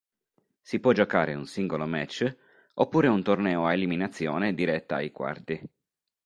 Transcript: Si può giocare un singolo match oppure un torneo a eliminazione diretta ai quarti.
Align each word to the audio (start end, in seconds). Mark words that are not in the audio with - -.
Si 0.63 0.79
può 0.79 0.93
giocare 0.93 1.35
un 1.35 1.45
singolo 1.45 1.85
match 1.85 2.25
oppure 2.73 3.07
un 3.07 3.21
torneo 3.21 3.67
a 3.67 3.73
eliminazione 3.73 4.55
diretta 4.55 4.95
ai 4.95 5.11
quarti. 5.11 5.61